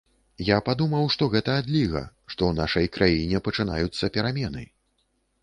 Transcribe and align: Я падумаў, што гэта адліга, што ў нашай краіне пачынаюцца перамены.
Я 0.45 0.55
падумаў, 0.69 1.03
што 1.15 1.27
гэта 1.33 1.57
адліга, 1.63 2.01
што 2.31 2.41
ў 2.49 2.61
нашай 2.61 2.91
краіне 2.97 3.43
пачынаюцца 3.51 4.13
перамены. 4.19 4.67